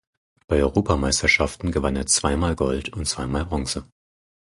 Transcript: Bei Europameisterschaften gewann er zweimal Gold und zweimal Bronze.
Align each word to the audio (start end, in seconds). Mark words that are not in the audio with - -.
Bei 0.47 0.57
Europameisterschaften 0.57 1.71
gewann 1.71 1.95
er 1.95 2.07
zweimal 2.07 2.55
Gold 2.55 2.89
und 2.89 3.05
zweimal 3.05 3.45
Bronze. 3.45 3.85